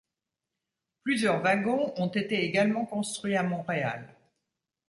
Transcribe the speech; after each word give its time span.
Plusieurs 1.03 1.41
wagons 1.43 1.93
ont 1.95 2.07
été 2.07 2.43
également 2.43 2.87
construits 2.87 3.35
à 3.35 3.43
Montréal. 3.43 4.17